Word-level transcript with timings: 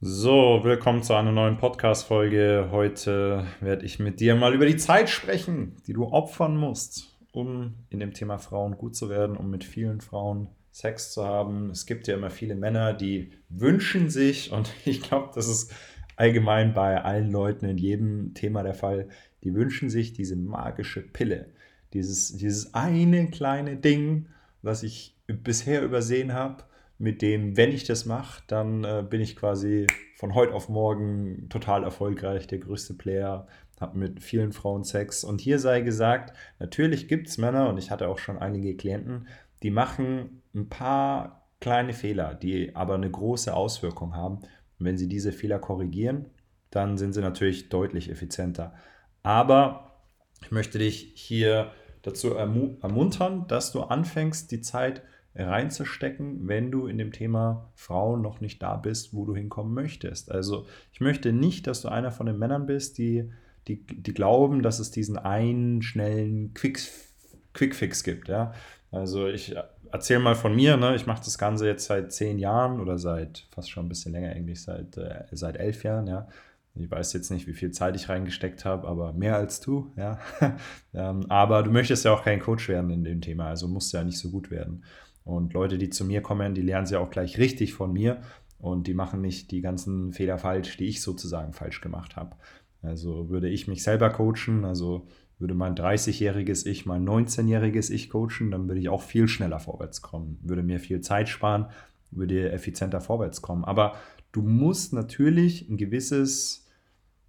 So, 0.00 0.60
willkommen 0.62 1.02
zu 1.02 1.14
einer 1.14 1.32
neuen 1.32 1.56
Podcast-Folge. 1.56 2.68
Heute 2.70 3.48
werde 3.60 3.84
ich 3.84 3.98
mit 3.98 4.20
dir 4.20 4.36
mal 4.36 4.54
über 4.54 4.64
die 4.64 4.76
Zeit 4.76 5.10
sprechen, 5.10 5.74
die 5.88 5.92
du 5.92 6.04
opfern 6.04 6.56
musst, 6.56 7.18
um 7.32 7.74
in 7.90 7.98
dem 7.98 8.14
Thema 8.14 8.38
Frauen 8.38 8.78
gut 8.78 8.94
zu 8.94 9.08
werden, 9.08 9.36
um 9.36 9.50
mit 9.50 9.64
vielen 9.64 10.00
Frauen 10.00 10.50
Sex 10.70 11.10
zu 11.10 11.24
haben. 11.24 11.70
Es 11.70 11.84
gibt 11.84 12.06
ja 12.06 12.14
immer 12.14 12.30
viele 12.30 12.54
Männer, 12.54 12.92
die 12.92 13.32
wünschen 13.48 14.08
sich, 14.08 14.52
und 14.52 14.70
ich 14.84 15.02
glaube, 15.02 15.32
das 15.34 15.48
ist 15.48 15.74
allgemein 16.14 16.74
bei 16.74 17.02
allen 17.02 17.32
Leuten 17.32 17.64
in 17.64 17.76
jedem 17.76 18.34
Thema 18.34 18.62
der 18.62 18.74
Fall, 18.74 19.08
die 19.42 19.52
wünschen 19.52 19.90
sich 19.90 20.12
diese 20.12 20.36
magische 20.36 21.02
Pille. 21.02 21.46
Dieses, 21.92 22.36
dieses 22.36 22.72
eine 22.72 23.30
kleine 23.30 23.74
Ding, 23.74 24.26
was 24.62 24.84
ich 24.84 25.16
bisher 25.26 25.82
übersehen 25.82 26.34
habe 26.34 26.62
mit 26.98 27.22
dem, 27.22 27.56
wenn 27.56 27.70
ich 27.70 27.84
das 27.84 28.06
mache, 28.06 28.42
dann 28.48 28.84
äh, 28.84 29.04
bin 29.08 29.20
ich 29.20 29.36
quasi 29.36 29.86
von 30.16 30.34
heute 30.34 30.52
auf 30.52 30.68
morgen 30.68 31.48
total 31.48 31.84
erfolgreich, 31.84 32.48
der 32.48 32.58
größte 32.58 32.94
Player, 32.94 33.46
habe 33.80 33.96
mit 33.96 34.20
vielen 34.22 34.52
Frauen 34.52 34.82
Sex. 34.82 35.22
Und 35.22 35.40
hier 35.40 35.60
sei 35.60 35.80
gesagt, 35.80 36.36
natürlich 36.58 37.06
gibt 37.06 37.28
es 37.28 37.38
Männer, 37.38 37.68
und 37.68 37.78
ich 37.78 37.92
hatte 37.92 38.08
auch 38.08 38.18
schon 38.18 38.38
einige 38.38 38.76
Klienten, 38.76 39.28
die 39.62 39.70
machen 39.70 40.42
ein 40.54 40.68
paar 40.68 41.48
kleine 41.60 41.92
Fehler, 41.92 42.34
die 42.34 42.74
aber 42.74 42.94
eine 42.94 43.10
große 43.10 43.54
Auswirkung 43.54 44.14
haben. 44.14 44.38
Und 44.38 44.86
wenn 44.86 44.98
sie 44.98 45.08
diese 45.08 45.32
Fehler 45.32 45.58
korrigieren, 45.58 46.26
dann 46.70 46.98
sind 46.98 47.12
sie 47.12 47.20
natürlich 47.20 47.68
deutlich 47.68 48.10
effizienter. 48.10 48.74
Aber 49.22 50.02
ich 50.42 50.50
möchte 50.50 50.78
dich 50.78 51.12
hier 51.14 51.72
dazu 52.02 52.34
ermuntern, 52.34 53.46
dass 53.48 53.72
du 53.72 53.82
anfängst, 53.82 54.50
die 54.50 54.60
Zeit 54.60 55.02
reinzustecken, 55.34 56.48
wenn 56.48 56.70
du 56.70 56.86
in 56.86 56.98
dem 56.98 57.12
Thema 57.12 57.70
Frauen 57.74 58.22
noch 58.22 58.40
nicht 58.40 58.62
da 58.62 58.76
bist, 58.76 59.14
wo 59.14 59.24
du 59.24 59.34
hinkommen 59.34 59.74
möchtest. 59.74 60.30
Also 60.30 60.66
ich 60.92 61.00
möchte 61.00 61.32
nicht, 61.32 61.66
dass 61.66 61.82
du 61.82 61.88
einer 61.88 62.10
von 62.10 62.26
den 62.26 62.38
Männern 62.38 62.66
bist, 62.66 62.98
die, 62.98 63.30
die, 63.68 63.86
die 63.86 64.14
glauben, 64.14 64.62
dass 64.62 64.78
es 64.78 64.90
diesen 64.90 65.18
einen 65.18 65.82
schnellen 65.82 66.54
Quickfix 66.54 67.08
Quick 67.52 68.04
gibt. 68.04 68.28
Ja? 68.28 68.52
Also 68.90 69.28
ich 69.28 69.54
erzähle 69.92 70.20
mal 70.20 70.34
von 70.34 70.54
mir, 70.54 70.76
ne? 70.76 70.94
ich 70.96 71.06
mache 71.06 71.24
das 71.24 71.38
Ganze 71.38 71.66
jetzt 71.66 71.86
seit 71.86 72.12
zehn 72.12 72.38
Jahren 72.38 72.80
oder 72.80 72.98
seit 72.98 73.46
fast 73.50 73.70
schon 73.70 73.86
ein 73.86 73.88
bisschen 73.88 74.12
länger 74.12 74.30
eigentlich, 74.30 74.62
seit, 74.62 74.96
äh, 74.96 75.24
seit 75.32 75.56
elf 75.56 75.82
Jahren. 75.82 76.06
Ja? 76.06 76.28
Ich 76.74 76.90
weiß 76.90 77.12
jetzt 77.12 77.30
nicht, 77.30 77.46
wie 77.46 77.54
viel 77.54 77.70
Zeit 77.70 77.96
ich 77.96 78.08
reingesteckt 78.08 78.64
habe, 78.64 78.86
aber 78.86 79.12
mehr 79.12 79.36
als 79.36 79.60
du. 79.60 79.92
Ja? 79.96 80.18
ähm, 80.94 81.26
aber 81.28 81.62
du 81.62 81.70
möchtest 81.70 82.04
ja 82.04 82.12
auch 82.12 82.24
kein 82.24 82.40
Coach 82.40 82.68
werden 82.68 82.90
in 82.90 83.04
dem 83.04 83.20
Thema, 83.20 83.48
also 83.48 83.68
musst 83.68 83.92
du 83.92 83.98
ja 83.98 84.04
nicht 84.04 84.18
so 84.18 84.30
gut 84.30 84.50
werden. 84.50 84.84
Und 85.28 85.52
Leute, 85.52 85.76
die 85.76 85.90
zu 85.90 86.06
mir 86.06 86.22
kommen, 86.22 86.54
die 86.54 86.62
lernen 86.62 86.86
sie 86.86 86.96
auch 86.96 87.10
gleich 87.10 87.36
richtig 87.36 87.74
von 87.74 87.92
mir 87.92 88.22
und 88.58 88.86
die 88.86 88.94
machen 88.94 89.20
nicht 89.20 89.50
die 89.50 89.60
ganzen 89.60 90.14
Fehler 90.14 90.38
falsch, 90.38 90.78
die 90.78 90.86
ich 90.86 91.02
sozusagen 91.02 91.52
falsch 91.52 91.82
gemacht 91.82 92.16
habe. 92.16 92.34
Also 92.80 93.28
würde 93.28 93.50
ich 93.50 93.68
mich 93.68 93.82
selber 93.82 94.08
coachen, 94.08 94.64
also 94.64 95.06
würde 95.38 95.52
mein 95.52 95.74
30-jähriges 95.74 96.64
Ich, 96.64 96.86
mein 96.86 97.06
19-jähriges 97.06 97.90
Ich 97.90 98.08
coachen, 98.08 98.50
dann 98.50 98.68
würde 98.68 98.80
ich 98.80 98.88
auch 98.88 99.02
viel 99.02 99.28
schneller 99.28 99.60
vorwärts 99.60 100.00
kommen, 100.00 100.38
würde 100.40 100.62
mir 100.62 100.80
viel 100.80 101.02
Zeit 101.02 101.28
sparen, 101.28 101.66
würde 102.10 102.50
effizienter 102.50 103.02
vorwärts 103.02 103.42
kommen. 103.42 103.66
Aber 103.66 103.96
du 104.32 104.40
musst 104.40 104.94
natürlich 104.94 105.68
ein 105.68 105.76
gewisses, 105.76 106.66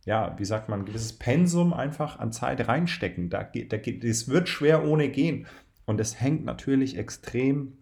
ja, 0.05 0.39
wie 0.39 0.45
sagt 0.45 0.69
man, 0.69 0.79
ein 0.79 0.85
gewisses 0.85 1.19
Pensum 1.19 1.73
einfach 1.73 2.17
an 2.17 2.31
Zeit 2.31 2.65
reinstecken. 2.65 3.29
Da, 3.29 3.43
da, 3.43 3.77
das 3.77 4.29
wird 4.29 4.47
schwer 4.47 4.87
ohne 4.87 5.09
gehen. 5.09 5.47
Und 5.85 5.99
es 5.99 6.21
hängt 6.21 6.45
natürlich 6.45 6.97
extrem 6.97 7.73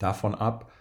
davon 0.00 0.34
ab, 0.34 0.72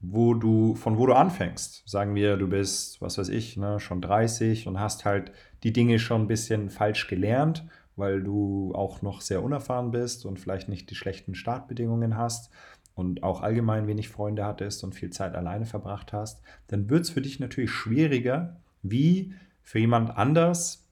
wo 0.00 0.34
du, 0.34 0.74
von 0.74 0.98
wo 0.98 1.06
du 1.06 1.12
anfängst. 1.12 1.88
Sagen 1.88 2.14
wir, 2.14 2.36
du 2.36 2.48
bist, 2.48 3.00
was 3.00 3.18
weiß 3.18 3.28
ich, 3.28 3.56
ne, 3.56 3.78
schon 3.78 4.00
30 4.00 4.66
und 4.66 4.80
hast 4.80 5.04
halt 5.04 5.32
die 5.62 5.72
Dinge 5.72 5.98
schon 5.98 6.22
ein 6.22 6.28
bisschen 6.28 6.70
falsch 6.70 7.06
gelernt, 7.06 7.64
weil 7.94 8.22
du 8.22 8.72
auch 8.74 9.02
noch 9.02 9.20
sehr 9.20 9.42
unerfahren 9.42 9.90
bist 9.90 10.26
und 10.26 10.40
vielleicht 10.40 10.68
nicht 10.68 10.90
die 10.90 10.94
schlechten 10.94 11.34
Startbedingungen 11.34 12.16
hast 12.16 12.50
und 12.94 13.22
auch 13.22 13.42
allgemein 13.42 13.86
wenig 13.86 14.08
Freunde 14.08 14.44
hattest 14.44 14.82
und 14.82 14.94
viel 14.94 15.10
Zeit 15.10 15.34
alleine 15.34 15.66
verbracht 15.66 16.12
hast, 16.12 16.42
dann 16.68 16.90
wird 16.90 17.02
es 17.02 17.10
für 17.10 17.22
dich 17.22 17.38
natürlich 17.38 17.70
schwieriger, 17.70 18.56
wie 18.82 19.34
für 19.62 19.78
jemand 19.78 20.16
anders, 20.16 20.88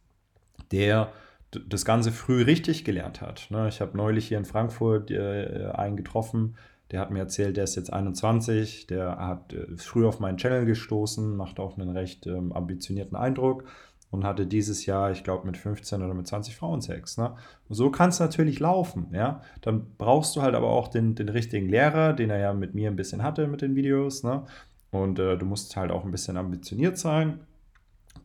der 0.70 1.12
das 1.50 1.84
Ganze 1.84 2.12
früh 2.12 2.42
richtig 2.42 2.84
gelernt 2.84 3.20
hat. 3.20 3.48
Ne. 3.50 3.69
Ich 3.69 3.80
habe 3.80 3.97
neulich 3.97 4.28
hier 4.28 4.38
in 4.38 4.44
Frankfurt 4.44 5.10
äh, 5.10 5.72
einen 5.75 5.97
getroffen, 5.97 6.56
der 6.91 7.01
hat 7.01 7.11
mir 7.11 7.21
erzählt, 7.21 7.56
der 7.56 7.65
ist 7.65 7.77
jetzt 7.77 7.93
21, 7.93 8.87
der 8.87 9.17
hat 9.17 9.53
äh, 9.53 9.77
früh 9.77 10.06
auf 10.06 10.21
meinen 10.21 10.39
Channel 10.39 10.67
gestoßen, 10.67 11.37
macht 11.37 11.61
auch 11.61 11.78
einen 11.78 11.91
recht 11.91 12.27
ähm, 12.27 12.53
ambitionierten 12.53 13.17
Eindruck 13.17 13.65
und 14.11 14.25
hatte 14.25 14.47
dieses 14.47 14.87
Jahr, 14.87 15.12
ich 15.12 15.23
glaube, 15.23 15.47
mit 15.47 15.56
15 15.56 16.03
oder 16.03 16.15
mit 16.15 16.27
20 16.27 16.56
Frauen 16.56 16.81
Sex. 16.81 17.17
Ne? 17.17 17.37
So 17.69 17.91
kann 17.91 18.09
es 18.09 18.19
natürlich 18.19 18.59
laufen, 18.59 19.09
ja. 19.12 19.43
Dann 19.61 19.87
brauchst 19.97 20.34
du 20.34 20.43
halt 20.43 20.55
aber 20.55 20.69
auch 20.69 20.89
den, 20.89 21.15
den 21.15 21.28
richtigen 21.28 21.69
Lehrer, 21.69 22.12
den 22.12 22.31
er 22.31 22.39
ja 22.39 22.53
mit 22.53 22.75
mir 22.75 22.91
ein 22.91 22.97
bisschen 22.97 23.22
hatte 23.22 23.47
mit 23.47 23.62
den 23.62 23.77
Videos, 23.77 24.25
ne? 24.25 24.45
Und 24.91 25.21
äh, 25.21 25.39
du 25.39 25.47
musst 25.47 25.77
halt 25.77 25.93
auch 25.93 26.05
ein 26.05 26.11
bisschen 26.11 26.37
ambitioniert 26.37 26.99
sein 26.99 27.39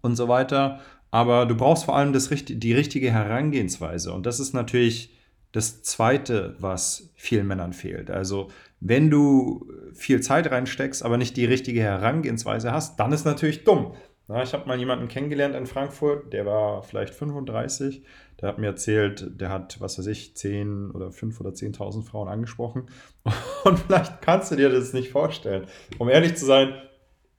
und 0.02 0.16
so 0.16 0.28
weiter. 0.28 0.80
Aber 1.12 1.46
du 1.46 1.56
brauchst 1.56 1.86
vor 1.86 1.96
allem 1.96 2.12
das, 2.12 2.30
die 2.30 2.74
richtige 2.74 3.12
Herangehensweise. 3.12 4.12
Und 4.12 4.26
das 4.26 4.40
ist 4.40 4.53
natürlich 4.53 5.15
das 5.55 5.83
Zweite, 5.83 6.55
was 6.59 7.13
vielen 7.16 7.47
Männern 7.47 7.71
fehlt. 7.71 8.11
Also 8.11 8.49
wenn 8.81 9.09
du 9.09 9.71
viel 9.93 10.19
Zeit 10.19 10.51
reinsteckst, 10.51 11.03
aber 11.03 11.17
nicht 11.17 11.38
die 11.38 11.45
richtige 11.45 11.81
Herangehensweise 11.81 12.73
hast, 12.73 12.99
dann 12.99 13.13
ist 13.13 13.25
natürlich 13.25 13.63
dumm. 13.63 13.93
Na, 14.27 14.43
ich 14.43 14.53
habe 14.53 14.67
mal 14.67 14.77
jemanden 14.77 15.07
kennengelernt 15.07 15.55
in 15.55 15.66
Frankfurt, 15.66 16.33
der 16.33 16.45
war 16.45 16.83
vielleicht 16.83 17.13
35, 17.13 18.03
der 18.41 18.49
hat 18.49 18.57
mir 18.57 18.67
erzählt, 18.67 19.39
der 19.39 19.49
hat, 19.49 19.79
was 19.79 19.97
weiß 19.97 20.07
ich, 20.07 20.35
10 20.35 20.91
oder 20.91 21.11
5 21.11 21.39
oder 21.39 21.51
10.000 21.51 22.03
Frauen 22.03 22.27
angesprochen. 22.27 22.87
Und 23.63 23.79
vielleicht 23.79 24.22
kannst 24.22 24.51
du 24.51 24.57
dir 24.57 24.69
das 24.69 24.91
nicht 24.91 25.11
vorstellen. 25.11 25.67
Um 25.99 26.09
ehrlich 26.09 26.35
zu 26.35 26.45
sein, 26.45 26.73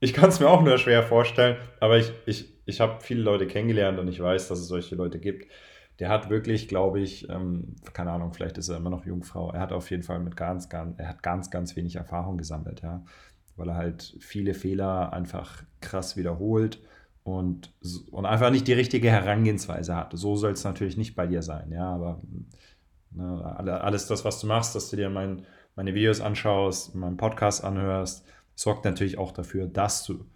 ich 0.00 0.14
kann 0.14 0.30
es 0.30 0.40
mir 0.40 0.48
auch 0.48 0.62
nur 0.62 0.78
schwer 0.78 1.02
vorstellen, 1.02 1.56
aber 1.80 1.98
ich, 1.98 2.12
ich, 2.24 2.52
ich 2.64 2.80
habe 2.80 3.00
viele 3.00 3.22
Leute 3.22 3.46
kennengelernt 3.46 3.98
und 3.98 4.08
ich 4.08 4.20
weiß, 4.20 4.48
dass 4.48 4.60
es 4.60 4.68
solche 4.68 4.94
Leute 4.94 5.18
gibt 5.18 5.50
der 5.98 6.08
hat 6.10 6.28
wirklich, 6.28 6.68
glaube 6.68 7.00
ich, 7.00 7.28
ähm, 7.30 7.76
keine 7.92 8.10
Ahnung, 8.10 8.32
vielleicht 8.32 8.58
ist 8.58 8.68
er 8.68 8.76
immer 8.76 8.90
noch 8.90 9.06
Jungfrau. 9.06 9.50
Er 9.52 9.60
hat 9.60 9.72
auf 9.72 9.90
jeden 9.90 10.02
Fall 10.02 10.20
mit 10.20 10.36
ganz, 10.36 10.68
ganz, 10.68 10.98
er 10.98 11.08
hat 11.08 11.22
ganz, 11.22 11.50
ganz 11.50 11.74
wenig 11.76 11.96
Erfahrung 11.96 12.36
gesammelt, 12.36 12.82
ja, 12.82 13.02
weil 13.56 13.68
er 13.68 13.76
halt 13.76 14.16
viele 14.20 14.54
Fehler 14.54 15.12
einfach 15.12 15.62
krass 15.80 16.16
wiederholt 16.16 16.82
und, 17.24 17.72
und 18.10 18.26
einfach 18.26 18.50
nicht 18.50 18.68
die 18.68 18.74
richtige 18.74 19.10
Herangehensweise 19.10 19.96
hat. 19.96 20.12
So 20.14 20.36
soll 20.36 20.52
es 20.52 20.64
natürlich 20.64 20.96
nicht 20.96 21.16
bei 21.16 21.26
dir 21.26 21.42
sein, 21.42 21.72
ja, 21.72 21.88
aber 21.88 22.20
ne, 23.10 23.80
alles 23.82 24.06
das, 24.06 24.24
was 24.24 24.40
du 24.40 24.46
machst, 24.46 24.74
dass 24.74 24.90
du 24.90 24.96
dir 24.96 25.08
mein, 25.08 25.46
meine 25.76 25.94
Videos 25.94 26.20
anschaust, 26.20 26.94
meinen 26.94 27.16
Podcast 27.16 27.64
anhörst, 27.64 28.26
sorgt 28.54 28.84
natürlich 28.84 29.18
auch 29.18 29.32
dafür, 29.32 29.66
dass 29.66 30.04
du 30.04 30.26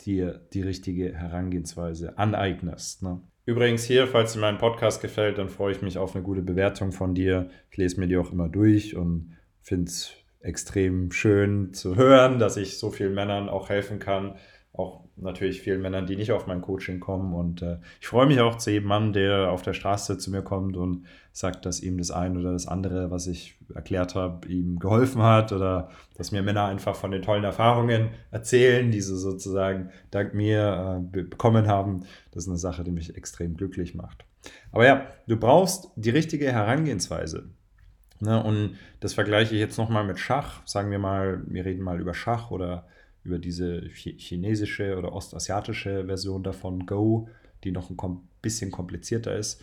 dir 0.00 0.40
die 0.52 0.62
richtige 0.62 1.14
Herangehensweise 1.14 2.18
aneignest. 2.18 3.02
Ne? 3.02 3.20
Übrigens 3.46 3.84
hier, 3.84 4.08
falls 4.08 4.32
dir 4.32 4.40
mein 4.40 4.58
Podcast 4.58 5.00
gefällt, 5.00 5.38
dann 5.38 5.48
freue 5.48 5.70
ich 5.70 5.80
mich 5.80 5.98
auf 5.98 6.16
eine 6.16 6.24
gute 6.24 6.42
Bewertung 6.42 6.90
von 6.90 7.14
dir. 7.14 7.48
Ich 7.70 7.76
lese 7.76 8.00
mir 8.00 8.08
die 8.08 8.16
auch 8.16 8.32
immer 8.32 8.48
durch 8.48 8.96
und 8.96 9.36
finde 9.62 9.86
es 9.86 10.10
extrem 10.40 11.12
schön 11.12 11.72
zu 11.72 11.94
hören, 11.96 12.40
dass 12.40 12.56
ich 12.56 12.76
so 12.76 12.90
vielen 12.90 13.14
Männern 13.14 13.48
auch 13.48 13.68
helfen 13.68 14.00
kann, 14.00 14.34
auch 14.76 15.04
natürlich 15.16 15.62
vielen 15.62 15.80
Männern, 15.80 16.06
die 16.06 16.16
nicht 16.16 16.32
auf 16.32 16.46
mein 16.46 16.60
Coaching 16.60 17.00
kommen. 17.00 17.34
Und 17.34 17.62
äh, 17.62 17.78
ich 18.00 18.06
freue 18.06 18.26
mich 18.26 18.40
auch 18.40 18.56
zu 18.56 18.70
jedem 18.70 18.88
Mann, 18.88 19.12
der 19.12 19.50
auf 19.50 19.62
der 19.62 19.72
Straße 19.72 20.18
zu 20.18 20.30
mir 20.30 20.42
kommt 20.42 20.76
und 20.76 21.06
sagt, 21.32 21.66
dass 21.66 21.80
ihm 21.80 21.98
das 21.98 22.10
eine 22.10 22.38
oder 22.38 22.52
das 22.52 22.66
andere, 22.66 23.10
was 23.10 23.26
ich 23.26 23.58
erklärt 23.74 24.14
habe, 24.14 24.46
ihm 24.48 24.78
geholfen 24.78 25.22
hat 25.22 25.52
oder 25.52 25.90
dass 26.16 26.32
mir 26.32 26.42
Männer 26.42 26.66
einfach 26.66 26.96
von 26.96 27.10
den 27.10 27.22
tollen 27.22 27.44
Erfahrungen 27.44 28.10
erzählen, 28.30 28.90
die 28.90 29.00
sie 29.00 29.16
sozusagen 29.16 29.90
dank 30.10 30.34
mir 30.34 31.00
äh, 31.14 31.22
bekommen 31.22 31.66
haben. 31.66 32.04
Das 32.32 32.44
ist 32.44 32.48
eine 32.48 32.58
Sache, 32.58 32.84
die 32.84 32.92
mich 32.92 33.16
extrem 33.16 33.56
glücklich 33.56 33.94
macht. 33.94 34.24
Aber 34.72 34.86
ja, 34.86 35.06
du 35.26 35.36
brauchst 35.36 35.90
die 35.96 36.10
richtige 36.10 36.52
Herangehensweise. 36.52 37.50
Ne? 38.20 38.42
Und 38.42 38.76
das 39.00 39.14
vergleiche 39.14 39.54
ich 39.54 39.60
jetzt 39.60 39.78
nochmal 39.78 40.04
mit 40.04 40.18
Schach. 40.18 40.66
Sagen 40.66 40.90
wir 40.90 40.98
mal, 40.98 41.42
wir 41.46 41.64
reden 41.64 41.82
mal 41.82 42.00
über 42.00 42.14
Schach 42.14 42.50
oder 42.50 42.86
über 43.26 43.38
diese 43.38 43.82
chinesische 43.90 44.96
oder 44.96 45.12
ostasiatische 45.12 46.06
Version 46.06 46.42
davon, 46.42 46.86
Go, 46.86 47.28
die 47.64 47.72
noch 47.72 47.90
ein 47.90 48.28
bisschen 48.40 48.70
komplizierter 48.70 49.36
ist. 49.36 49.62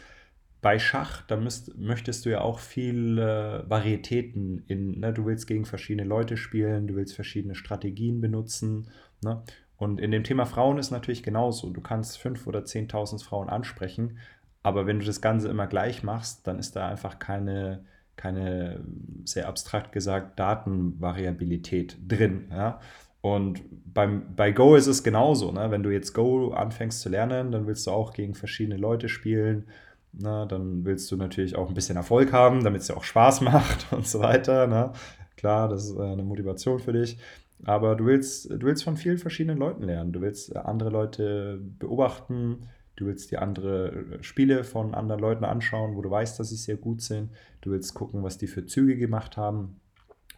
Bei 0.62 0.80
Schach, 0.80 1.24
da 1.28 1.36
müsst, 1.36 1.78
möchtest 1.78 2.26
du 2.26 2.30
ja 2.30 2.42
auch 2.42 2.60
viele 2.60 3.66
Varietäten 3.68 4.64
in, 4.68 5.00
ne? 5.00 5.12
du 5.12 5.26
willst 5.26 5.46
gegen 5.48 5.66
verschiedene 5.66 6.08
Leute 6.08 6.38
spielen, 6.38 6.88
du 6.88 6.96
willst 6.96 7.16
verschiedene 7.16 7.56
Strategien 7.56 8.22
benutzen. 8.22 8.88
Ne? 9.22 9.44
Und 9.78 10.00
in 10.00 10.12
dem 10.12 10.24
Thema 10.24 10.46
Frauen 10.46 10.78
ist 10.78 10.92
natürlich 10.92 11.24
genauso. 11.24 11.70
Du 11.70 11.82
kannst 11.82 12.18
fünf 12.18 12.48
oder 12.48 12.64
zehntausend 12.64 13.22
Frauen 13.22 13.50
ansprechen, 13.50 14.20
aber 14.62 14.88
wenn 14.88 15.00
du 15.00 15.06
das 15.06 15.20
Ganze 15.20 15.50
immer 15.50 15.68
gleich 15.68 16.04
machst, 16.04 16.48
dann 16.48 16.58
ist 16.58 16.78
da 16.78 16.88
einfach 16.88 17.20
keine, 17.20 17.84
keine 18.16 18.86
sehr 19.26 19.50
abstrakt 19.50 19.92
gesagt, 19.92 20.40
Datenvariabilität 20.40 21.98
drin. 22.08 22.48
Ja? 22.50 22.80
Und 23.24 23.64
beim, 23.94 24.36
bei 24.36 24.52
Go 24.52 24.76
ist 24.76 24.88
es 24.88 25.02
genauso. 25.02 25.54
Ne? 25.54 25.72
Wenn 25.72 25.82
du 25.82 25.92
jetzt 25.92 26.14
Go 26.14 26.52
anfängst 26.52 27.00
zu 27.00 27.08
lernen, 27.08 27.54
dann 27.54 27.68
willst 27.68 27.88
du 27.88 27.92
auch 27.92 28.12
gegen 28.12 28.36
verschiedene 28.36 28.76
Leute 28.76 29.08
spielen. 29.08 29.70
Ne? 30.12 30.46
Dann 30.50 30.84
willst 30.84 31.10
du 31.10 31.16
natürlich 31.16 31.56
auch 31.56 31.70
ein 31.70 31.74
bisschen 31.74 31.96
Erfolg 31.96 32.34
haben, 32.34 32.66
damit 32.66 32.82
es 32.82 32.88
dir 32.88 32.98
auch 32.98 33.06
Spaß 33.06 33.40
macht 33.42 33.94
und 33.94 34.06
so 34.06 34.20
weiter. 34.20 34.68
Ne? 34.68 34.92
Klar, 35.38 35.70
das 35.70 35.86
ist 35.86 35.98
äh, 35.98 36.02
eine 36.02 36.24
Motivation 36.24 36.80
für 36.80 36.92
dich. 36.92 37.18
Aber 37.64 37.96
du 37.96 38.06
willst, 38.06 38.52
du 38.52 38.62
willst 38.64 38.84
von 38.84 38.98
vielen 38.98 39.18
verschiedenen 39.18 39.58
Leuten 39.58 39.84
lernen. 39.84 40.12
Du 40.12 40.20
willst 40.20 40.54
andere 40.54 40.90
Leute 40.90 41.62
beobachten, 41.80 42.68
Du 42.96 43.08
willst 43.08 43.32
dir 43.32 43.42
andere 43.42 43.92
äh, 43.92 44.24
Spiele 44.24 44.64
von 44.64 44.94
anderen 44.94 45.22
Leuten 45.22 45.46
anschauen, 45.46 45.96
wo 45.96 46.02
du 46.02 46.12
weißt, 46.12 46.40
dass 46.40 46.50
sie 46.50 46.56
sehr 46.56 46.78
gut 46.78 47.02
sind. 47.02 47.32
Du 47.62 47.72
willst 47.72 47.94
gucken, 47.94 48.24
was 48.24 48.38
die 48.38 48.48
für 48.48 48.66
Züge 48.66 48.98
gemacht 48.98 49.38
haben. 49.38 49.80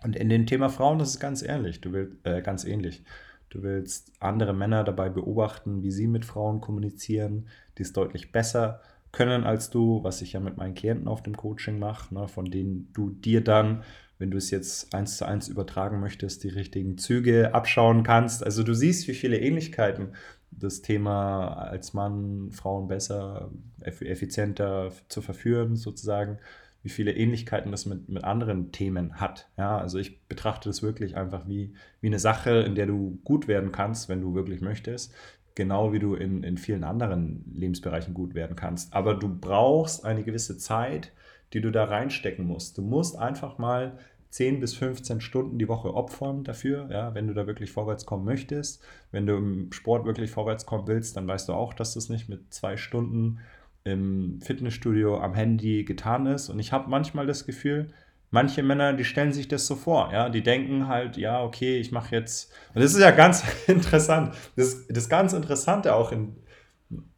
Und 0.05 0.15
in 0.15 0.29
dem 0.29 0.45
Thema 0.45 0.69
Frauen 0.69 0.99
ist 0.99 1.09
es 1.09 1.19
ganz 1.19 1.41
ähnlich. 1.41 1.81
Du 1.81 1.91
willst, 1.91 2.15
äh, 2.25 2.43
ganz 2.43 2.63
ähnlich. 2.63 3.03
Du 3.49 3.63
willst 3.63 4.11
andere 4.19 4.53
Männer 4.53 4.83
dabei 4.83 5.09
beobachten, 5.09 5.81
wie 5.81 5.89
sie 5.89 6.05
mit 6.05 6.25
Frauen 6.25 6.61
kommunizieren, 6.61 7.47
die 7.79 7.81
es 7.81 7.91
deutlich 7.91 8.31
besser 8.31 8.81
können 9.11 9.45
als 9.45 9.71
du, 9.71 10.03
was 10.03 10.21
ich 10.21 10.33
ja 10.33 10.39
mit 10.39 10.57
meinen 10.57 10.75
Klienten 10.75 11.07
auf 11.07 11.23
dem 11.23 11.35
Coaching 11.35 11.79
mache, 11.79 12.13
ne, 12.13 12.27
von 12.27 12.45
denen 12.45 12.91
du 12.93 13.09
dir 13.09 13.43
dann, 13.43 13.83
wenn 14.19 14.29
du 14.29 14.37
es 14.37 14.51
jetzt 14.51 14.93
eins 14.93 15.17
zu 15.17 15.25
eins 15.25 15.47
übertragen 15.47 15.99
möchtest, 16.01 16.43
die 16.43 16.49
richtigen 16.49 16.99
Züge 16.99 17.55
abschauen 17.55 18.03
kannst. 18.03 18.43
Also 18.43 18.61
du 18.61 18.75
siehst, 18.75 19.07
wie 19.07 19.15
viele 19.15 19.39
Ähnlichkeiten 19.39 20.13
das 20.51 20.83
Thema 20.83 21.47
als 21.47 21.93
Mann 21.93 22.51
Frauen 22.51 22.87
besser, 22.87 23.49
effizienter 23.81 24.91
zu 25.07 25.21
verführen, 25.23 25.75
sozusagen, 25.75 26.37
wie 26.85 26.89
viele 26.89 27.13
Ähnlichkeiten 27.13 27.71
das 27.71 27.87
mit, 27.87 28.09
mit 28.09 28.23
anderen 28.23 28.71
Themen 28.71 29.19
hat. 29.19 29.49
Ja, 29.57 29.79
also 29.79 29.97
ich 29.97 30.21
betrachte 30.27 30.69
das 30.69 30.83
wirklich 30.83 31.17
einfach 31.17 31.47
wie, 31.47 31.73
wie 31.99 32.07
eine 32.07 32.19
Sache, 32.19 32.59
in 32.59 32.75
der 32.75 32.85
du 32.85 33.19
gut 33.23 33.47
werden 33.47 33.71
kannst, 33.71 34.07
wenn 34.07 34.21
du 34.21 34.35
wirklich 34.35 34.61
möchtest. 34.61 35.11
Genau 35.55 35.93
wie 35.93 35.99
du 35.99 36.13
in, 36.13 36.43
in 36.43 36.59
vielen 36.59 36.83
anderen 36.83 37.43
Lebensbereichen 37.55 38.13
gut 38.13 38.35
werden 38.35 38.55
kannst. 38.55 38.93
Aber 38.93 39.15
du 39.15 39.27
brauchst 39.27 40.05
eine 40.05 40.23
gewisse 40.23 40.59
Zeit, 40.59 41.11
die 41.53 41.61
du 41.61 41.71
da 41.71 41.85
reinstecken 41.85 42.45
musst. 42.45 42.77
Du 42.77 42.83
musst 42.83 43.17
einfach 43.17 43.57
mal 43.57 43.97
10 44.29 44.59
bis 44.59 44.75
15 44.75 45.21
Stunden 45.21 45.57
die 45.57 45.67
Woche 45.67 45.91
opfern 45.91 46.43
dafür, 46.43 46.87
ja, 46.91 47.15
wenn 47.15 47.27
du 47.27 47.33
da 47.33 47.47
wirklich 47.47 47.71
vorwärts 47.71 48.05
kommen 48.05 48.25
möchtest. 48.25 48.83
Wenn 49.09 49.25
du 49.25 49.37
im 49.37 49.71
Sport 49.71 50.05
wirklich 50.05 50.29
vorwärts 50.29 50.67
kommen 50.67 50.85
willst, 50.85 51.17
dann 51.17 51.27
weißt 51.27 51.49
du 51.49 51.53
auch, 51.53 51.73
dass 51.73 51.95
das 51.95 52.09
nicht 52.09 52.29
mit 52.29 52.53
zwei 52.53 52.77
Stunden 52.77 53.39
im 53.85 54.41
Fitnessstudio 54.41 55.19
am 55.19 55.33
Handy 55.35 55.85
getan 55.85 56.25
ist. 56.25 56.49
Und 56.49 56.59
ich 56.59 56.73
habe 56.73 56.89
manchmal 56.89 57.27
das 57.27 57.45
Gefühl, 57.45 57.87
manche 58.31 58.63
Männer, 58.63 58.93
die 58.93 59.05
stellen 59.05 59.31
sich 59.31 59.47
das 59.47 59.67
so 59.67 59.75
vor, 59.75 60.11
ja, 60.11 60.29
die 60.29 60.43
denken 60.43 60.87
halt, 60.87 61.15
ja, 61.17 61.41
okay, 61.41 61.77
ich 61.77 61.91
mache 61.91 62.15
jetzt, 62.15 62.51
und 62.73 62.83
das 62.83 62.93
ist 62.93 62.99
ja 62.99 63.11
ganz 63.11 63.43
interessant, 63.67 64.35
das, 64.55 64.87
das 64.87 65.07
ganz 65.07 65.33
Interessante 65.33 65.95
auch 65.95 66.11
in, 66.11 66.35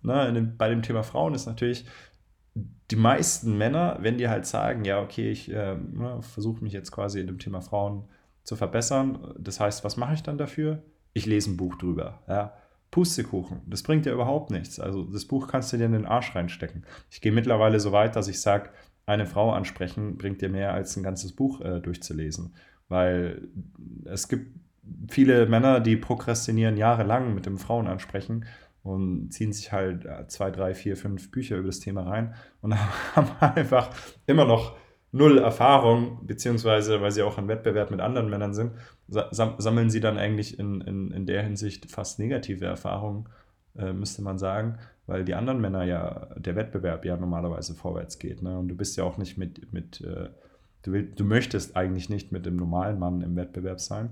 ne, 0.02 0.28
in 0.28 0.36
dem, 0.36 0.58
bei 0.58 0.70
dem 0.70 0.84
Thema 0.84 1.04
Frauen 1.04 1.34
ist 1.34 1.48
natürlich, 1.48 1.86
die 2.92 2.96
meisten 2.96 3.58
Männer, 3.58 3.98
wenn 4.02 4.18
die 4.18 4.30
halt 4.30 4.46
sagen, 4.46 4.86
ja, 4.86 5.02
okay, 5.02 5.32
ich 5.32 5.52
äh, 5.52 5.76
ne, 5.76 6.22
versuche 6.22 6.64
mich 6.64 6.74
jetzt 6.74 6.92
quasi 6.92 7.20
in 7.20 7.28
dem 7.28 7.40
Thema 7.40 7.62
Frauen 7.62 8.08
zu 8.44 8.56
verbessern, 8.56 9.34
das 9.40 9.60
heißt, 9.60 9.84
was 9.84 9.98
mache 9.98 10.14
ich 10.14 10.24
dann 10.24 10.38
dafür? 10.38 10.84
Ich 11.14 11.26
lese 11.26 11.52
ein 11.52 11.58
Buch 11.58 11.76
drüber. 11.76 12.22
Ja. 12.28 12.54
Pustekuchen, 12.92 13.62
das 13.66 13.84
bringt 13.84 14.06
ja 14.06 14.14
überhaupt 14.14 14.50
nichts. 14.50 14.80
Also 14.80 15.04
das 15.04 15.26
Buch 15.26 15.48
kannst 15.48 15.74
du 15.74 15.78
dir 15.78 15.86
in 15.86 15.92
den 15.92 16.06
Arsch 16.06 16.36
reinstecken. 16.36 16.86
Ich 17.10 17.22
gehe 17.22 17.32
mittlerweile 17.32 17.80
so 17.80 17.92
weit, 17.92 18.16
dass 18.16 18.28
ich 18.28 18.40
sage, 18.40 18.70
eine 19.06 19.26
Frau 19.26 19.52
ansprechen 19.52 20.18
bringt 20.18 20.42
dir 20.42 20.50
mehr 20.50 20.74
als 20.74 20.96
ein 20.98 21.04
ganzes 21.04 21.34
Buch 21.34 21.62
äh, 21.62 21.80
durchzulesen. 21.80 22.54
Weil 22.90 23.48
es 24.06 24.28
gibt 24.28 24.52
viele 25.10 25.46
Männer, 25.48 25.80
die 25.80 25.96
prokrastinieren 25.98 26.78
jahrelang 26.78 27.34
mit 27.34 27.46
dem 27.46 27.58
Frauen 27.58 27.88
ansprechen 27.88 28.46
und 28.84 29.32
ziehen 29.32 29.54
sich 29.54 29.72
halt 29.72 30.06
äh, 30.06 30.28
zwei, 30.28 30.52
drei, 30.52 30.74
vier, 30.74 30.96
fünf 30.96 31.32
Bücher 31.32 31.58
über 31.58 31.68
das 31.68 31.80
Thema 31.80 32.04
rein 32.04 32.36
und 32.62 32.76
haben 33.16 33.32
einfach 33.40 33.90
immer 34.26 34.46
noch 34.46 34.78
null 35.12 35.38
Erfahrung, 35.38 36.26
beziehungsweise 36.26 37.02
weil 37.02 37.12
sie 37.12 37.24
auch 37.24 37.38
im 37.38 37.48
Wettbewerb 37.48 37.92
mit 37.92 38.02
anderen 38.02 38.30
Männern 38.30 38.54
sind, 38.54 38.72
sammeln 39.08 39.90
sie 39.90 40.02
dann 40.02 40.18
eigentlich 40.18 40.60
in, 40.60 40.82
in, 40.82 41.12
in 41.12 41.26
der 41.26 41.44
Hinsicht 41.44 41.90
fast 41.90 42.20
negative 42.20 42.66
Erfahrungen, 42.66 43.30
äh, 43.78 43.94
müsste 43.94 44.22
man 44.22 44.38
sagen, 44.38 44.78
weil 45.06 45.24
die 45.24 45.36
anderen 45.36 45.62
Männer 45.62 45.84
ja, 45.84 46.28
der 46.36 46.56
Wettbewerb 46.56 47.06
ja 47.06 47.16
normalerweise 47.16 47.74
vorwärts 47.74 48.20
geht. 48.20 48.42
Ne? 48.42 48.58
Und 48.58 48.68
du 48.68 48.76
bist 48.76 48.98
ja 48.98 49.06
auch 49.06 49.18
nicht 49.18 49.38
mit, 49.38 49.72
mit 49.72 50.02
äh, 50.02 50.30
du, 50.84 50.92
will, 50.92 51.12
du 51.16 51.24
möchtest 51.24 51.78
eigentlich 51.78 52.10
nicht 52.10 52.32
mit 52.32 52.46
dem 52.46 52.58
normalen 52.58 53.00
Mann 53.00 53.22
im 53.22 53.36
Wettbewerb 53.36 53.80
sein 53.80 54.10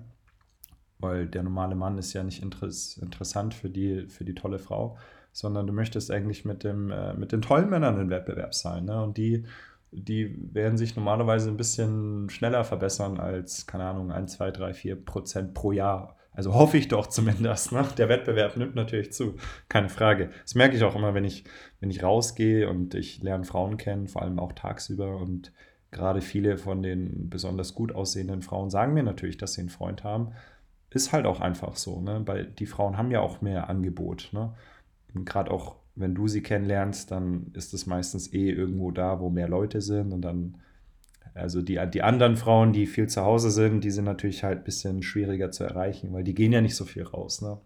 weil 0.99 1.27
der 1.27 1.43
normale 1.43 1.75
Mann 1.75 1.97
ist 1.97 2.13
ja 2.13 2.23
nicht 2.23 2.41
interess 2.41 2.97
interessant 2.97 3.53
für 3.53 3.69
die, 3.69 4.07
für 4.07 4.23
die 4.23 4.35
tolle 4.35 4.59
Frau, 4.59 4.97
sondern 5.31 5.67
du 5.67 5.73
möchtest 5.73 6.11
eigentlich 6.11 6.45
mit, 6.45 6.63
dem, 6.63 6.91
äh, 6.91 7.13
mit 7.13 7.31
den 7.31 7.41
tollen 7.41 7.69
Männern 7.69 7.99
im 7.99 8.09
Wettbewerb 8.09 8.53
sein. 8.53 8.85
Ne? 8.85 9.01
Und 9.03 9.17
die, 9.17 9.45
die 10.03 10.37
werden 10.53 10.77
sich 10.77 10.95
normalerweise 10.95 11.49
ein 11.49 11.57
bisschen 11.57 12.29
schneller 12.29 12.63
verbessern 12.63 13.19
als, 13.19 13.67
keine 13.67 13.85
Ahnung, 13.85 14.11
1, 14.11 14.33
2, 14.33 14.51
3, 14.51 14.73
4 14.73 15.05
Prozent 15.05 15.53
pro 15.53 15.71
Jahr. 15.71 16.17
Also 16.31 16.53
hoffe 16.53 16.77
ich 16.77 16.87
doch 16.87 17.07
zumindest. 17.07 17.71
Ne? 17.71 17.85
Der 17.97 18.09
Wettbewerb 18.09 18.57
nimmt 18.57 18.75
natürlich 18.75 19.13
zu, 19.13 19.35
keine 19.69 19.89
Frage. 19.89 20.29
Das 20.41 20.55
merke 20.55 20.75
ich 20.75 20.83
auch 20.83 20.95
immer, 20.95 21.13
wenn 21.13 21.25
ich, 21.25 21.45
wenn 21.79 21.89
ich 21.89 22.03
rausgehe 22.03 22.69
und 22.69 22.93
ich 22.93 23.23
lerne 23.23 23.45
Frauen 23.45 23.77
kennen, 23.77 24.07
vor 24.07 24.21
allem 24.21 24.39
auch 24.39 24.51
tagsüber. 24.53 25.17
Und 25.17 25.53
gerade 25.91 26.21
viele 26.21 26.57
von 26.57 26.83
den 26.83 27.29
besonders 27.29 27.73
gut 27.73 27.95
aussehenden 27.95 28.41
Frauen 28.41 28.69
sagen 28.69 28.93
mir 28.93 29.03
natürlich, 29.03 29.37
dass 29.37 29.53
sie 29.53 29.61
einen 29.61 29.69
Freund 29.69 30.03
haben 30.03 30.33
ist 30.95 31.11
halt 31.11 31.25
auch 31.25 31.41
einfach 31.41 31.75
so, 31.75 31.99
ne? 31.99 32.21
Weil 32.25 32.45
die 32.45 32.65
Frauen 32.65 32.97
haben 32.97 33.11
ja 33.11 33.19
auch 33.19 33.41
mehr 33.41 33.69
Angebot, 33.69 34.29
ne? 34.31 34.53
Gerade 35.13 35.51
auch, 35.51 35.75
wenn 35.95 36.15
du 36.15 36.27
sie 36.27 36.41
kennenlernst, 36.41 37.11
dann 37.11 37.51
ist 37.53 37.73
es 37.73 37.85
meistens 37.85 38.33
eh 38.33 38.49
irgendwo 38.49 38.91
da, 38.91 39.19
wo 39.19 39.29
mehr 39.29 39.47
Leute 39.47 39.81
sind 39.81 40.13
und 40.13 40.21
dann, 40.21 40.57
also 41.33 41.61
die, 41.61 41.79
die 41.93 42.01
anderen 42.01 42.35
Frauen, 42.35 42.73
die 42.73 42.85
viel 42.85 43.07
zu 43.07 43.21
Hause 43.21 43.51
sind, 43.51 43.83
die 43.83 43.91
sind 43.91 44.05
natürlich 44.05 44.43
halt 44.43 44.59
ein 44.59 44.63
bisschen 44.63 45.03
schwieriger 45.03 45.51
zu 45.51 45.63
erreichen, 45.63 46.13
weil 46.13 46.23
die 46.23 46.35
gehen 46.35 46.51
ja 46.51 46.61
nicht 46.61 46.75
so 46.75 46.85
viel 46.85 47.03
raus, 47.03 47.41
ne? 47.41 47.57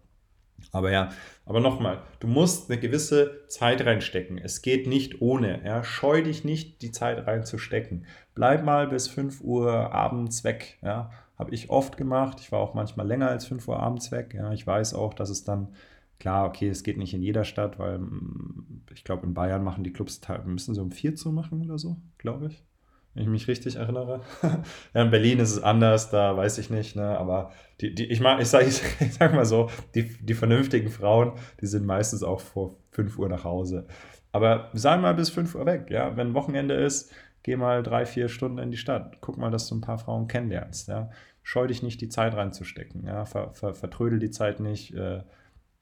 Aber 0.72 0.92
ja, 0.92 1.10
aber 1.46 1.60
nochmal, 1.60 2.02
du 2.20 2.26
musst 2.26 2.70
eine 2.70 2.80
gewisse 2.80 3.46
Zeit 3.48 3.84
reinstecken. 3.84 4.38
Es 4.38 4.62
geht 4.62 4.86
nicht 4.86 5.20
ohne. 5.20 5.64
Ja? 5.64 5.82
Scheu 5.82 6.22
dich 6.22 6.44
nicht, 6.44 6.82
die 6.82 6.92
Zeit 6.92 7.26
reinzustecken. 7.26 8.06
Bleib 8.34 8.64
mal 8.64 8.88
bis 8.88 9.08
5 9.08 9.40
Uhr 9.40 9.92
abends 9.92 10.44
weg. 10.44 10.78
Ja? 10.82 11.10
Habe 11.38 11.54
ich 11.54 11.70
oft 11.70 11.96
gemacht. 11.96 12.38
Ich 12.40 12.52
war 12.52 12.60
auch 12.60 12.74
manchmal 12.74 13.06
länger 13.06 13.28
als 13.28 13.46
5 13.46 13.66
Uhr 13.66 13.80
abends 13.80 14.12
weg. 14.12 14.34
Ja, 14.34 14.52
ich 14.52 14.66
weiß 14.66 14.94
auch, 14.94 15.14
dass 15.14 15.30
es 15.30 15.44
dann, 15.44 15.68
klar, 16.20 16.46
okay, 16.46 16.68
es 16.68 16.84
geht 16.84 16.98
nicht 16.98 17.14
in 17.14 17.22
jeder 17.22 17.44
Stadt, 17.44 17.78
weil 17.78 17.98
mm, 17.98 18.84
ich 18.94 19.02
glaube, 19.02 19.26
in 19.26 19.34
Bayern 19.34 19.64
machen 19.64 19.82
die 19.82 19.92
Clubs, 19.92 20.20
müssen 20.44 20.74
sie 20.74 20.80
um 20.80 20.92
4 20.92 21.16
zu 21.16 21.32
machen 21.32 21.62
oder 21.62 21.78
so, 21.78 21.96
glaube 22.18 22.46
ich. 22.46 22.64
Wenn 23.14 23.24
ich 23.24 23.28
mich 23.28 23.48
richtig 23.48 23.74
erinnere. 23.74 24.20
ja, 24.94 25.02
in 25.02 25.10
Berlin 25.10 25.40
ist 25.40 25.50
es 25.50 25.62
anders, 25.62 26.10
da 26.10 26.36
weiß 26.36 26.58
ich 26.58 26.70
nicht, 26.70 26.94
ne? 26.94 27.18
aber 27.18 27.50
die, 27.80 27.92
die, 27.92 28.04
ich, 28.04 28.20
ich 28.20 28.48
sage 28.48 28.66
ich 29.00 29.14
sag 29.14 29.34
mal 29.34 29.44
so, 29.44 29.68
die, 29.96 30.16
die 30.18 30.34
vernünftigen 30.34 30.90
Frauen, 30.90 31.32
die 31.60 31.66
sind 31.66 31.84
meistens 31.84 32.22
auch 32.22 32.40
vor 32.40 32.76
5 32.92 33.18
Uhr 33.18 33.28
nach 33.28 33.42
Hause. 33.42 33.86
Aber 34.30 34.70
sei 34.74 34.96
mal 34.96 35.14
bis 35.14 35.30
5 35.30 35.56
Uhr 35.56 35.66
weg, 35.66 35.90
ja. 35.90 36.16
Wenn 36.16 36.34
Wochenende 36.34 36.74
ist, 36.74 37.12
geh 37.42 37.56
mal 37.56 37.82
drei, 37.82 38.06
vier 38.06 38.28
Stunden 38.28 38.58
in 38.58 38.70
die 38.70 38.76
Stadt. 38.76 39.16
Guck 39.20 39.38
mal, 39.38 39.50
dass 39.50 39.66
du 39.66 39.74
ein 39.74 39.80
paar 39.80 39.98
Frauen 39.98 40.28
kennenlernst, 40.28 40.86
ja 40.86 41.10
scheu 41.42 41.66
dich 41.66 41.82
nicht, 41.82 42.00
die 42.00 42.08
Zeit 42.08 42.34
reinzustecken. 42.34 43.04
Ja? 43.06 43.24
Ver, 43.24 43.52
ver, 43.52 43.74
vertrödel 43.74 44.18
die 44.18 44.30
Zeit 44.30 44.60
nicht. 44.60 44.94
Äh, 44.94 45.22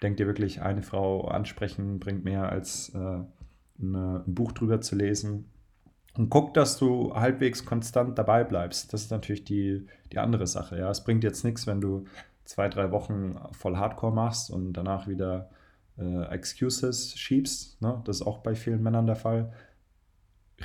denk 0.02 0.16
dir 0.16 0.26
wirklich, 0.26 0.62
eine 0.62 0.82
Frau 0.82 1.26
ansprechen 1.28 1.98
bringt 1.98 2.24
mehr 2.24 2.50
als 2.50 2.94
äh, 2.94 2.98
eine, 2.98 4.24
ein 4.26 4.34
Buch 4.34 4.52
drüber 4.52 4.80
zu 4.80 4.96
lesen. 4.96 5.50
Und 6.16 6.30
guck, 6.30 6.54
dass 6.54 6.78
du 6.78 7.14
halbwegs 7.14 7.64
konstant 7.64 8.18
dabei 8.18 8.42
bleibst. 8.42 8.92
Das 8.92 9.02
ist 9.02 9.10
natürlich 9.10 9.44
die, 9.44 9.86
die 10.12 10.18
andere 10.18 10.46
Sache. 10.46 10.78
Ja? 10.78 10.90
Es 10.90 11.04
bringt 11.04 11.22
jetzt 11.22 11.44
nichts, 11.44 11.66
wenn 11.66 11.80
du 11.80 12.06
zwei, 12.44 12.68
drei 12.68 12.90
Wochen 12.90 13.36
voll 13.52 13.76
Hardcore 13.76 14.14
machst 14.14 14.50
und 14.50 14.72
danach 14.72 15.06
wieder 15.06 15.50
äh, 15.96 16.24
Excuses 16.32 17.16
schiebst. 17.16 17.80
Ne? 17.82 18.02
Das 18.04 18.16
ist 18.16 18.26
auch 18.26 18.38
bei 18.38 18.54
vielen 18.54 18.82
Männern 18.82 19.06
der 19.06 19.16
Fall 19.16 19.52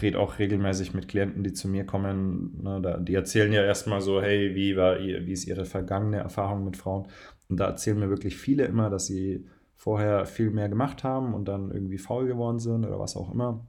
rede 0.01 0.19
auch 0.19 0.39
regelmäßig 0.39 0.93
mit 0.93 1.07
Klienten, 1.07 1.43
die 1.43 1.53
zu 1.53 1.67
mir 1.67 1.85
kommen. 1.85 2.61
Ne, 2.63 2.81
da, 2.81 2.97
die 2.97 3.13
erzählen 3.13 3.51
ja 3.53 3.63
erstmal 3.63 4.01
so, 4.01 4.21
hey, 4.21 4.55
wie, 4.55 4.75
war, 4.75 4.99
wie 4.99 5.31
ist 5.31 5.45
ihre 5.45 5.65
vergangene 5.65 6.17
Erfahrung 6.17 6.63
mit 6.63 6.77
Frauen? 6.77 7.07
Und 7.49 7.59
da 7.59 7.67
erzählen 7.67 7.99
mir 7.99 8.09
wirklich 8.09 8.35
viele 8.37 8.65
immer, 8.65 8.89
dass 8.89 9.05
sie 9.05 9.45
vorher 9.75 10.25
viel 10.25 10.49
mehr 10.49 10.69
gemacht 10.69 11.03
haben 11.03 11.33
und 11.33 11.45
dann 11.45 11.71
irgendwie 11.71 11.97
faul 11.97 12.25
geworden 12.25 12.59
sind 12.59 12.85
oder 12.85 12.99
was 12.99 13.15
auch 13.15 13.31
immer. 13.31 13.65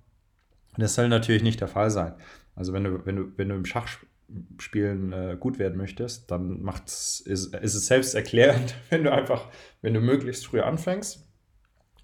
Und 0.72 0.82
das 0.82 0.94
soll 0.94 1.08
natürlich 1.08 1.42
nicht 1.42 1.60
der 1.60 1.68
Fall 1.68 1.90
sein. 1.90 2.14
Also 2.54 2.72
wenn 2.72 2.84
du, 2.84 3.04
wenn 3.04 3.16
du, 3.16 3.32
wenn 3.36 3.48
du 3.48 3.54
im 3.56 3.64
Schachspielen 3.64 5.12
äh, 5.12 5.36
gut 5.38 5.58
werden 5.58 5.76
möchtest, 5.76 6.30
dann 6.30 6.62
macht's, 6.62 7.20
ist, 7.20 7.54
ist 7.54 7.74
es 7.74 7.86
selbsterklärend, 7.86 8.74
wenn 8.90 9.04
du 9.04 9.12
einfach, 9.12 9.48
wenn 9.82 9.94
du 9.94 10.00
möglichst 10.00 10.46
früh 10.46 10.60
anfängst 10.60 11.28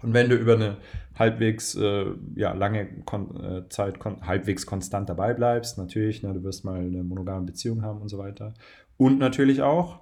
und 0.03 0.15
wenn 0.15 0.29
du 0.29 0.37
über 0.37 0.55
eine 0.55 0.79
halbwegs 1.19 1.75
äh, 1.75 2.07
ja, 2.35 2.53
lange 2.53 3.03
Kon 3.05 3.37
äh, 3.43 3.69
Zeit 3.69 3.99
kon 3.99 4.27
halbwegs 4.27 4.67
konstant 4.67 5.09
dabei 5.09 5.35
bleibst, 5.35 5.79
natürlich, 5.79 6.23
ne, 6.23 6.33
du 6.33 6.43
wirst 6.43 6.65
mal 6.65 6.81
eine 6.81 7.05
monogame 7.05 7.47
Beziehung 7.47 7.83
haben 7.83 8.01
und 8.01 8.09
so 8.09 8.19
weiter. 8.19 8.55
Und 8.97 9.19
natürlich 9.19 9.63
auch, 9.63 10.01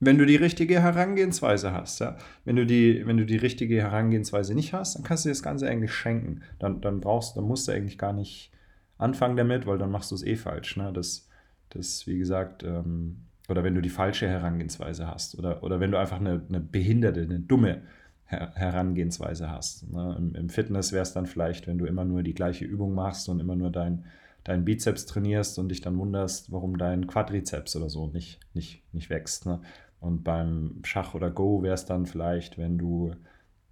wenn 0.00 0.16
du 0.16 0.24
die 0.24 0.36
richtige 0.36 0.80
Herangehensweise 0.80 1.72
hast. 1.72 2.00
Ja? 2.00 2.16
Wenn, 2.44 2.56
du 2.56 2.64
die, 2.64 3.06
wenn 3.06 3.18
du 3.18 3.26
die 3.26 3.36
richtige 3.36 3.76
Herangehensweise 3.76 4.54
nicht 4.54 4.72
hast, 4.72 4.96
dann 4.96 5.02
kannst 5.02 5.24
du 5.24 5.28
dir 5.28 5.34
das 5.34 5.42
Ganze 5.42 5.68
eigentlich 5.68 5.92
schenken. 5.92 6.40
Dann, 6.58 6.80
dann 6.80 7.00
brauchst 7.00 7.36
dann 7.36 7.44
musst 7.44 7.68
du 7.68 7.72
eigentlich 7.72 7.98
gar 7.98 8.14
nicht 8.14 8.50
anfangen 8.96 9.36
damit, 9.36 9.66
weil 9.66 9.78
dann 9.78 9.90
machst 9.90 10.10
du 10.10 10.14
es 10.14 10.24
eh 10.24 10.36
falsch. 10.36 10.76
Ne? 10.78 10.90
Das, 10.92 11.28
das, 11.68 12.06
wie 12.06 12.18
gesagt, 12.18 12.62
ähm, 12.62 13.18
oder 13.50 13.62
wenn 13.62 13.74
du 13.74 13.82
die 13.82 13.90
falsche 13.90 14.28
Herangehensweise 14.28 15.06
hast. 15.06 15.38
Oder, 15.38 15.62
oder 15.62 15.80
wenn 15.80 15.90
du 15.90 15.98
einfach 15.98 16.20
eine, 16.20 16.42
eine 16.48 16.60
behinderte, 16.60 17.20
eine 17.20 17.40
dumme 17.40 17.82
Her 18.24 18.52
Herangehensweise 18.54 19.50
hast. 19.50 19.90
Ne? 19.92 20.14
Im, 20.16 20.34
Im, 20.34 20.48
Fitness 20.48 20.92
wäre 20.92 21.02
es 21.02 21.12
dann 21.12 21.26
vielleicht, 21.26 21.66
wenn 21.66 21.78
du 21.78 21.84
immer 21.84 22.04
nur 22.04 22.22
die 22.22 22.34
gleiche 22.34 22.64
Übung 22.64 22.94
machst 22.94 23.28
und 23.28 23.40
immer 23.40 23.56
nur 23.56 23.70
dein, 23.70 24.04
deinen 24.44 24.64
Bizeps 24.64 25.04
trainierst 25.04 25.58
und 25.58 25.68
dich 25.68 25.80
dann 25.80 25.98
wunderst, 25.98 26.52
warum 26.52 26.78
dein 26.78 27.08
Quadrizeps 27.08 27.74
oder 27.74 27.90
so 27.90 28.06
nicht, 28.06 28.38
nicht, 28.54 28.82
nicht 28.94 29.10
wächst. 29.10 29.46
Ne? 29.46 29.60
Und 30.00 30.24
beim 30.24 30.80
Schach 30.82 31.14
oder 31.14 31.30
Go 31.30 31.62
wäre 31.62 31.74
es 31.74 31.84
dann 31.84 32.06
vielleicht, 32.06 32.58
wenn 32.58 32.78
du, 32.78 33.12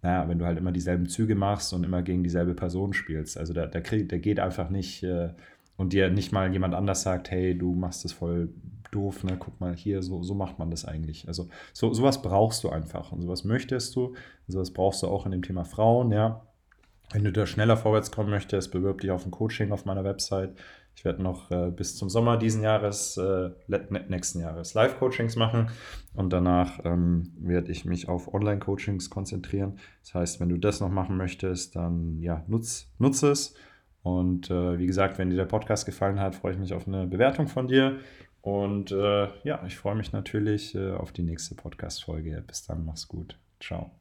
naja, 0.03 0.29
wenn 0.29 0.39
du 0.39 0.45
halt 0.45 0.59
immer 0.59 0.73
dieselben 0.73 1.09
Züge 1.09 1.35
machst 1.35 1.73
und 1.73 1.85
immer 1.85 2.03
gegen 2.03 2.23
dieselbe 2.23 2.55
Person 2.55 2.93
spielst. 2.93 3.39
Also 3.39 3.53
der, 3.55 3.67
der, 3.67 3.81
der 3.81 4.19
geht 4.19 4.39
einfach 4.39 4.69
nicht 4.69 5.03
äh, 5.03 5.31
und 5.77 5.93
dir 5.93 6.11
nicht 6.11 6.33
mal 6.33 6.53
jemand 6.53 6.75
anders 6.75 7.03
sagt, 7.03 7.31
hey, 7.31 7.57
du 7.57 7.75
machst 7.75 8.05
das 8.05 8.13
voll 8.13 8.51
doof, 8.91 9.25
ne? 9.25 9.37
Guck 9.39 9.61
mal 9.61 9.75
hier, 9.75 10.03
so, 10.03 10.23
so 10.23 10.35
macht 10.35 10.59
man 10.59 10.71
das 10.71 10.85
eigentlich. 10.85 11.29
Also 11.29 11.49
so, 11.73 11.93
sowas 11.95 12.23
brauchst 12.23 12.65
du 12.65 12.71
einfach 12.71 13.13
und 13.13 13.23
sowas 13.23 13.45
möchtest 13.45 13.95
du. 13.97 14.15
Sowas 14.47 14.71
brauchst 14.73 15.03
du 15.03 15.09
auch 15.09 15.25
in 15.27 15.33
dem 15.33 15.43
Thema 15.43 15.65
Frauen, 15.65 16.13
ja. 16.13 16.43
Wenn 17.13 17.25
du 17.25 17.33
da 17.33 17.47
schneller 17.47 17.77
vorwärts 17.77 18.11
kommen 18.11 18.29
möchtest, 18.29 18.71
bewirb 18.71 19.01
dich 19.01 19.11
auf 19.11 19.25
ein 19.25 19.31
Coaching 19.31 19.73
auf 19.73 19.87
meiner 19.87 20.05
Website. 20.05 20.51
Ich 20.99 21.05
werde 21.05 21.23
noch 21.23 21.53
äh, 21.53 21.71
bis 21.71 21.95
zum 21.95 22.09
Sommer 22.09 22.37
diesen 22.37 22.65
Jahres, 22.65 23.17
äh, 23.19 23.51
ne, 23.69 24.05
nächsten 24.09 24.41
Jahres 24.41 24.75
Live-Coachings 24.75 25.37
machen 25.37 25.71
und 26.13 26.33
danach 26.33 26.85
ähm, 26.85 27.31
werde 27.39 27.71
ich 27.71 27.85
mich 27.85 28.09
auf 28.09 28.35
Online-Coachings 28.35 29.09
konzentrieren. 29.09 29.79
Das 30.03 30.15
heißt, 30.15 30.41
wenn 30.41 30.49
du 30.49 30.57
das 30.57 30.81
noch 30.81 30.91
machen 30.91 31.17
möchtest, 31.17 31.77
dann 31.77 32.19
ja, 32.21 32.43
nutz, 32.49 32.91
nutze 32.99 33.31
es. 33.31 33.55
Und 34.03 34.51
äh, 34.51 34.77
wie 34.81 34.89
gesagt, 34.89 35.19
wenn 35.19 35.31
dir 35.31 35.37
der 35.37 35.45
Podcast 35.45 35.87
gefallen 35.87 36.19
hat, 36.19 36.35
freue 36.35 36.55
ich 36.55 36.59
mich 36.59 36.75
auf 36.75 36.89
eine 36.89 37.07
Bewertung 37.07 37.47
von 37.47 37.69
dir. 37.69 38.01
Und 38.41 38.91
äh, 38.91 39.29
ja, 39.45 39.65
ich 39.65 39.77
freue 39.77 39.95
mich 39.95 40.11
natürlich 40.11 40.75
äh, 40.75 40.95
auf 40.95 41.13
die 41.13 41.23
nächste 41.23 41.55
Podcast-Folge. 41.55 42.43
Bis 42.45 42.67
dann, 42.67 42.85
mach's 42.85 43.07
gut. 43.07 43.39
Ciao. 43.61 43.99